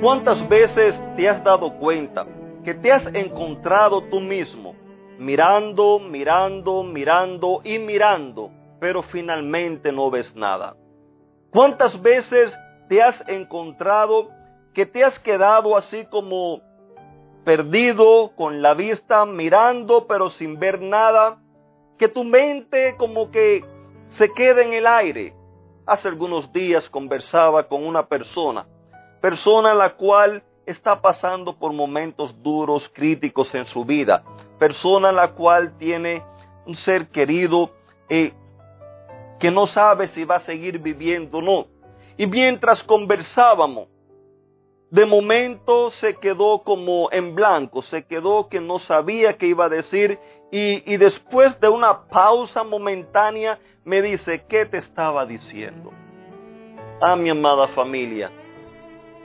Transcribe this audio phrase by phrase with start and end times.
[0.00, 2.24] ¿Cuántas veces te has dado cuenta
[2.64, 4.74] que te has encontrado tú mismo
[5.18, 8.50] mirando, mirando, mirando y mirando,
[8.80, 10.74] pero finalmente no ves nada?
[11.50, 14.30] ¿Cuántas veces te has encontrado
[14.72, 16.62] que te has quedado así como
[17.44, 21.42] perdido, con la vista mirando, pero sin ver nada?
[21.98, 23.66] Que tu mente como que
[24.08, 25.34] se queda en el aire.
[25.84, 28.66] Hace algunos días conversaba con una persona
[29.20, 34.22] persona la cual está pasando por momentos duros, críticos en su vida,
[34.58, 36.22] persona la cual tiene
[36.66, 37.70] un ser querido
[38.08, 38.32] eh,
[39.38, 41.66] que no sabe si va a seguir viviendo o no.
[42.16, 43.88] Y mientras conversábamos,
[44.90, 49.68] de momento se quedó como en blanco, se quedó que no sabía qué iba a
[49.68, 50.18] decir
[50.50, 55.92] y, y después de una pausa momentánea me dice, ¿qué te estaba diciendo?
[57.00, 58.30] Ah, mi amada familia,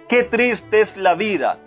[0.08, 1.58] Qué triste es la vida.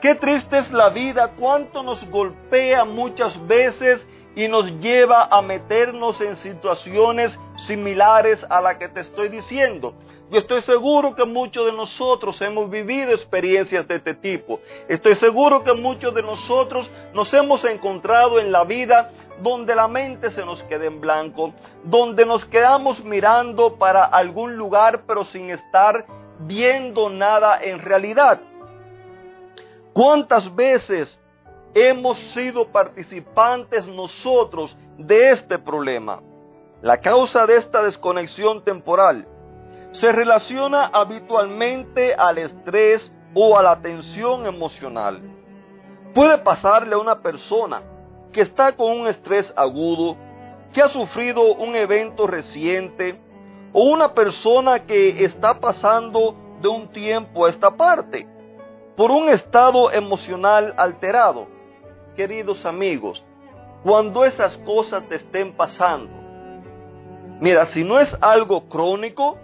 [0.00, 6.20] Qué triste es la vida, cuánto nos golpea muchas veces y nos lleva a meternos
[6.20, 9.94] en situaciones similares a la que te estoy diciendo.
[10.28, 14.58] Yo estoy seguro que muchos de nosotros hemos vivido experiencias de este tipo.
[14.88, 20.32] Estoy seguro que muchos de nosotros nos hemos encontrado en la vida donde la mente
[20.32, 21.52] se nos queda en blanco,
[21.84, 26.04] donde nos quedamos mirando para algún lugar pero sin estar
[26.40, 28.40] viendo nada en realidad.
[29.92, 31.20] ¿Cuántas veces
[31.74, 36.20] hemos sido participantes nosotros de este problema?
[36.82, 39.26] La causa de esta desconexión temporal
[39.92, 45.20] se relaciona habitualmente al estrés o a la tensión emocional.
[46.14, 47.82] Puede pasarle a una persona
[48.32, 50.16] que está con un estrés agudo,
[50.72, 53.18] que ha sufrido un evento reciente,
[53.72, 58.26] o una persona que está pasando de un tiempo a esta parte
[58.96, 61.46] por un estado emocional alterado.
[62.16, 63.22] Queridos amigos,
[63.82, 66.10] cuando esas cosas te estén pasando,
[67.40, 69.36] mira, si no es algo crónico,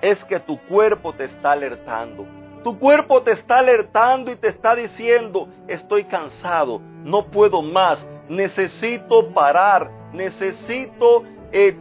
[0.00, 2.26] es que tu cuerpo te está alertando.
[2.64, 9.32] Tu cuerpo te está alertando y te está diciendo, estoy cansado, no puedo más, necesito
[9.32, 11.24] parar, necesito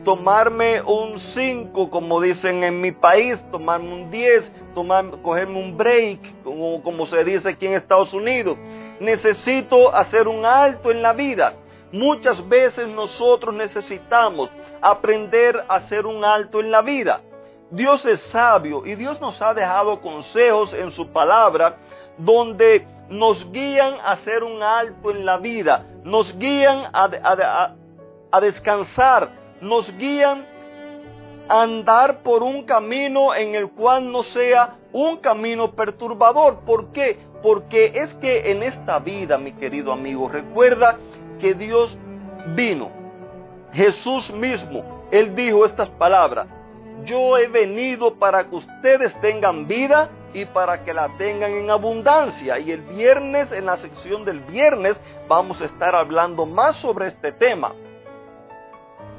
[0.04, 6.44] tomarme un 5, como dicen en mi país, tomarme un 10, tomar, cogerme un break,
[6.44, 8.58] como, como se dice aquí en Estados Unidos.
[9.00, 11.54] Necesito hacer un alto en la vida.
[11.92, 14.50] Muchas veces nosotros necesitamos
[14.82, 17.22] aprender a hacer un alto en la vida.
[17.70, 21.78] Dios es sabio y Dios nos ha dejado consejos en su palabra
[22.18, 27.76] donde nos guían a hacer un alto en la vida, nos guían a,
[28.32, 30.46] a descansar, nos guían
[31.48, 36.60] a andar por un camino en el cual no sea un camino perturbador.
[36.66, 37.18] ¿Por qué?
[37.42, 40.98] Porque es que en esta vida, mi querido amigo, recuerda
[41.40, 41.98] que Dios
[42.56, 42.90] vino.
[43.74, 46.48] Jesús mismo, Él dijo estas palabras.
[47.06, 52.60] Yo he venido para que ustedes tengan vida y para que la tengan en abundancia.
[52.60, 57.32] Y el viernes, en la sección del viernes, vamos a estar hablando más sobre este
[57.32, 57.74] tema.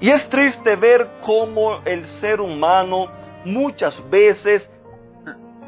[0.03, 3.07] Y es triste ver cómo el ser humano
[3.45, 4.69] muchas veces,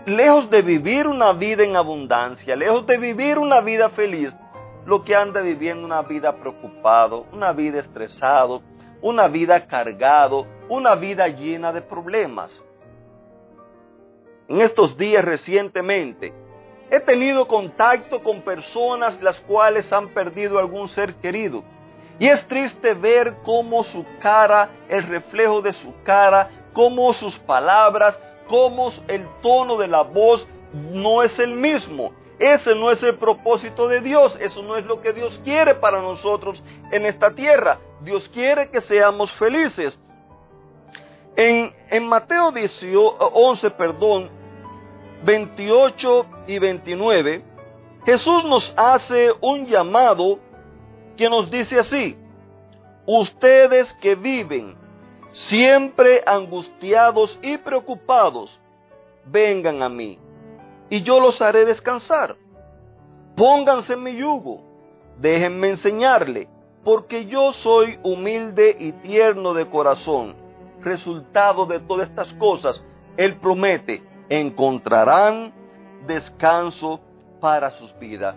[0.06, 4.34] lejos de vivir una vida en abundancia, lejos de vivir una vida feliz,
[4.86, 8.60] lo que anda viviendo una vida preocupado, una vida estresado,
[9.02, 12.66] una vida cargado, una vida llena de problemas.
[14.48, 16.32] En estos días recientemente
[16.90, 21.62] he tenido contacto con personas las cuales han perdido algún ser querido
[22.18, 28.18] y es triste ver cómo su cara, el reflejo de su cara, cómo sus palabras,
[28.48, 32.12] cómo el tono de la voz no es el mismo.
[32.38, 36.00] Ese no es el propósito de Dios, eso no es lo que Dios quiere para
[36.00, 37.78] nosotros en esta tierra.
[38.00, 39.98] Dios quiere que seamos felices.
[41.36, 44.30] En, en Mateo 11, perdón,
[45.24, 47.44] 28 y 29,
[48.04, 50.38] Jesús nos hace un llamado
[51.16, 52.16] que nos dice así,
[53.06, 54.76] ustedes que viven
[55.32, 58.60] siempre angustiados y preocupados,
[59.26, 60.18] vengan a mí,
[60.88, 62.36] y yo los haré descansar.
[63.36, 64.62] Pónganse en mi yugo,
[65.18, 66.48] déjenme enseñarle,
[66.84, 70.36] porque yo soy humilde y tierno de corazón.
[70.80, 72.84] Resultado de todas estas cosas,
[73.16, 75.52] Él promete, encontrarán
[76.06, 77.00] descanso
[77.40, 78.36] para sus vidas.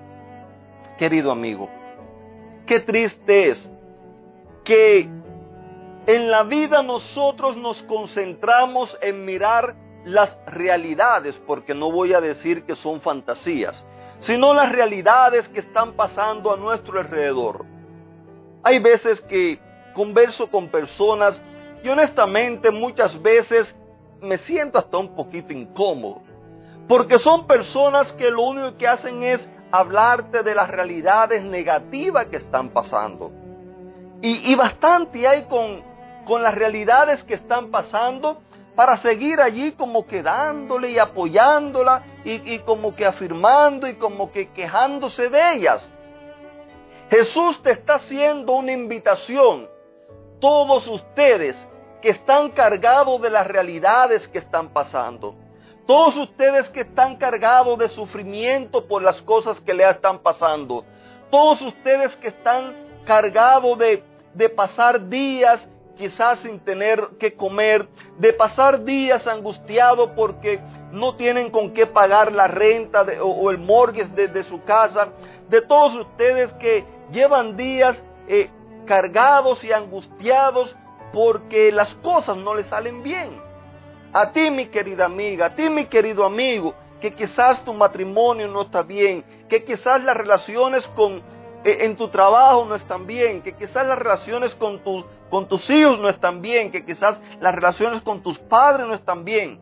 [0.98, 1.70] Querido amigo,
[2.68, 3.74] qué triste es
[4.64, 5.10] que
[6.06, 9.76] en la vida nosotros nos concentramos en mirar
[10.06, 13.86] las realidades, porque no voy a decir que son fantasías,
[14.20, 17.66] sino las realidades que están pasando a nuestro alrededor.
[18.64, 19.60] Hay veces que
[19.94, 21.42] converso con personas
[21.84, 23.76] y honestamente muchas veces
[24.22, 26.22] me siento hasta un poquito incómodo,
[26.88, 32.38] porque son personas que lo único que hacen es hablarte de las realidades negativas que
[32.38, 33.32] están pasando.
[34.22, 35.84] Y, bastante hay con,
[36.26, 38.42] con las realidades que están pasando
[38.76, 44.50] para seguir allí como quedándole y apoyándola y, y como que afirmando y como que
[44.50, 45.92] quejándose de ellas.
[47.12, 49.70] Jesús te está haciendo una invitación.
[50.40, 51.68] Todos ustedes
[52.02, 55.36] que están cargados de las realidades que están pasando.
[55.88, 60.84] Todos ustedes que están cargados de sufrimiento por las cosas que le están pasando.
[61.32, 62.74] Todos ustedes que están
[63.06, 64.04] cargados de,
[64.34, 65.68] de pasar días
[65.98, 67.88] quizás sin tener que comer,
[68.18, 70.60] de pasar días angustiados porque
[70.92, 75.10] no tienen con qué pagar la renta o, el mortgage de, su casa,
[75.50, 78.50] de todos ustedes que llevan días eh,
[78.86, 80.76] cargados y angustiados
[81.12, 83.47] porque las cosas no les salen bien.
[84.20, 88.64] A ti, mi querida amiga, a ti, mi querido amigo, que quizás tu matrimonio no
[88.64, 91.22] está bien, que quizás las relaciones con,
[91.64, 94.82] eh, en tu trabajo no están bien, que quizás las relaciones con
[95.30, 99.24] con tus hijos no están bien, que quizás las relaciones con tus padres no están
[99.24, 99.60] bien.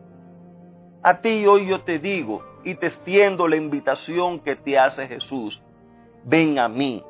[1.02, 5.60] A ti hoy yo te digo y te extiendo la invitación que te hace Jesús.
[6.24, 7.04] Ven a mí.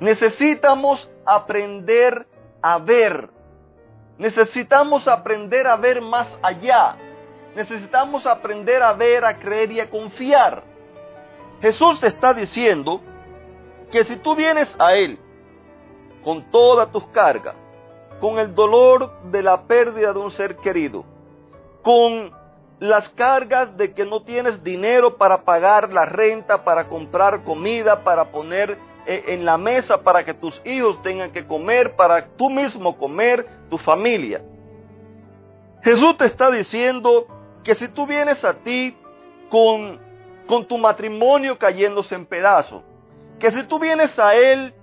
[0.00, 2.26] Necesitamos aprender
[2.62, 3.35] a ver.
[4.18, 6.96] Necesitamos aprender a ver más allá.
[7.54, 10.62] Necesitamos aprender a ver, a creer y a confiar.
[11.60, 13.00] Jesús te está diciendo
[13.90, 15.18] que si tú vienes a Él
[16.22, 17.54] con todas tus cargas,
[18.20, 21.04] con el dolor de la pérdida de un ser querido,
[21.82, 22.32] con
[22.80, 28.24] las cargas de que no tienes dinero para pagar la renta, para comprar comida, para
[28.30, 33.46] poner en la mesa para que tus hijos tengan que comer, para tú mismo comer,
[33.70, 34.42] tu familia.
[35.82, 37.26] Jesús te está diciendo
[37.62, 38.96] que si tú vienes a ti
[39.48, 40.00] con,
[40.46, 42.82] con tu matrimonio cayéndose en pedazos,
[43.38, 44.74] que si tú vienes a Él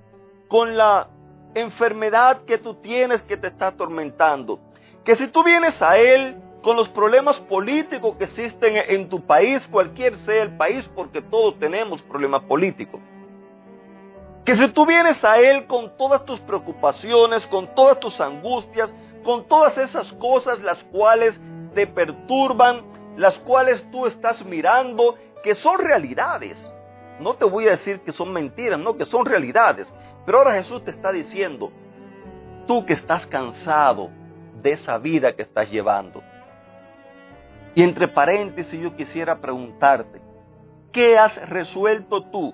[0.48, 1.10] con la
[1.56, 4.60] enfermedad que tú tienes que te está atormentando.
[5.04, 9.68] Que si tú vienes a Él con los problemas políticos que existen en tu país,
[9.70, 13.02] cualquier sea el país, porque todos tenemos problemas políticos.
[14.45, 18.94] Que si tú vienes a Él con todas tus preocupaciones, con todas tus angustias,
[19.24, 21.40] con todas esas cosas las cuales
[21.74, 22.81] te perturban,
[23.16, 26.74] las cuales tú estás mirando, que son realidades.
[27.19, 29.92] No te voy a decir que son mentiras, no, que son realidades.
[30.25, 31.72] Pero ahora Jesús te está diciendo,
[32.68, 34.10] tú que estás cansado
[34.62, 36.22] de esa vida que estás llevando.
[37.75, 40.22] Y entre paréntesis yo quisiera preguntarte,
[40.91, 42.53] ¿qué has resuelto tú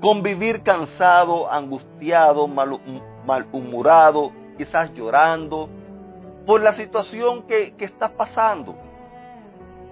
[0.00, 2.80] con vivir cansado, angustiado, mal,
[3.26, 5.68] malhumorado, quizás llorando
[6.46, 8.74] por la situación que, que está pasando?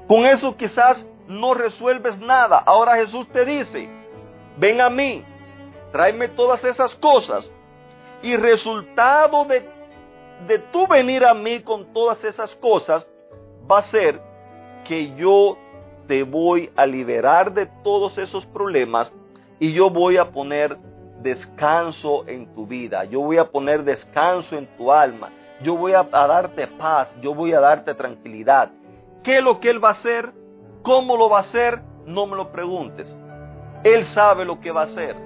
[0.07, 2.59] Con eso quizás no resuelves nada.
[2.59, 3.89] Ahora Jesús te dice,
[4.57, 5.23] ven a mí,
[5.93, 7.51] tráeme todas esas cosas.
[8.23, 9.69] Y resultado de,
[10.47, 13.07] de tú venir a mí con todas esas cosas
[13.71, 14.21] va a ser
[14.85, 15.57] que yo
[16.07, 19.13] te voy a liberar de todos esos problemas
[19.59, 20.77] y yo voy a poner
[21.23, 25.31] descanso en tu vida, yo voy a poner descanso en tu alma,
[25.63, 28.71] yo voy a, darte paz, yo voy a darte tranquilidad.
[29.25, 30.33] ¿Qué es lo que Él va a hacer?
[30.83, 31.83] ¿Cómo lo va a hacer?
[32.07, 33.17] No me lo preguntes.
[33.83, 35.17] Él sabe lo que va a hacer.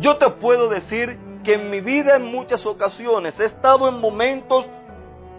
[0.00, 4.66] Yo te puedo decir que en mi vida en muchas ocasiones he estado en momentos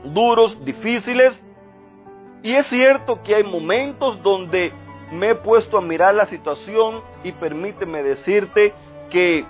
[0.03, 1.43] duros, difíciles,
[2.43, 4.71] y es cierto que hay momentos donde
[5.11, 8.73] me he puesto a mirar la situación y permíteme decirte
[9.09, 9.45] que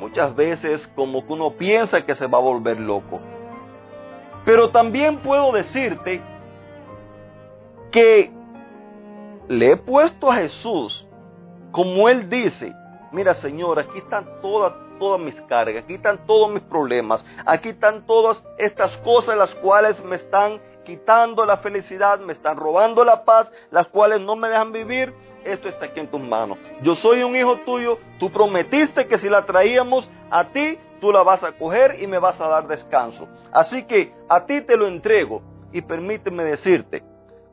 [0.00, 3.20] muchas veces como que uno piensa que se va a volver loco.
[4.44, 6.20] Pero también puedo decirte
[7.90, 8.30] que
[9.48, 11.06] le he puesto a Jesús,
[11.70, 12.74] como Él dice,
[13.12, 18.06] mira Señor, aquí están todas, todas mis cargas, aquí están todos mis problemas, aquí están
[18.06, 23.50] todas estas cosas las cuales me están quitando la felicidad, me están robando la paz,
[23.70, 25.12] las cuales no me dejan vivir.
[25.44, 26.56] Esto está aquí en tus manos.
[26.82, 31.22] Yo soy un hijo tuyo, tú prometiste que si la traíamos a ti, tú la
[31.22, 33.28] vas a coger y me vas a dar descanso.
[33.52, 37.02] Así que a ti te lo entrego y permíteme decirte,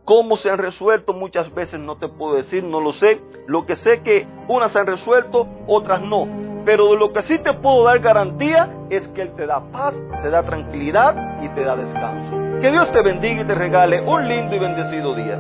[0.05, 3.21] cómo se han resuelto muchas veces no te puedo decir, no lo sé.
[3.47, 6.27] Lo que sé que unas se han resuelto, otras no.
[6.65, 10.29] Pero lo que sí te puedo dar garantía es que Él te da paz, te
[10.29, 12.40] da tranquilidad y te da descanso.
[12.61, 15.35] Que Dios te bendiga y te regale un lindo y bendecido día.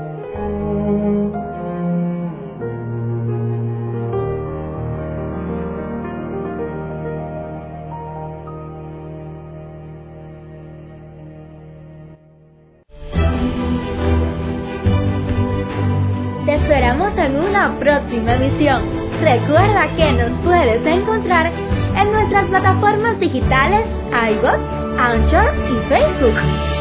[16.47, 18.81] Te esperamos en una próxima emisión.
[19.21, 21.51] Recuerda que nos puedes encontrar
[21.95, 24.59] en nuestras plataformas digitales iVoox,
[24.97, 26.80] Anchor y Facebook.